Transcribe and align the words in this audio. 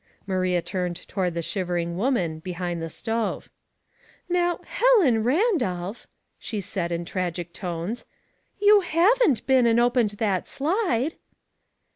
Maria 0.25 0.63
turned 0.63 1.07
toward 1.07 1.35
the 1.35 1.43
shivering 1.43 1.95
woman 1.95 2.39
be 2.39 2.53
hind 2.53 2.81
the 2.81 2.89
stove. 2.89 3.51
*' 3.91 4.01
Now, 4.29 4.59
Helen 4.65 5.23
Randolph!" 5.23 6.07
she 6.39 6.59
said, 6.59 6.91
in 6.91 7.05
tragic 7.05 7.53
tones, 7.53 8.05
''you 8.59 8.81
haven 8.81 9.35
t 9.35 9.43
been 9.45 9.67
and 9.67 9.79
opened 9.79 10.09
that 10.17 10.47
slide 10.47 11.17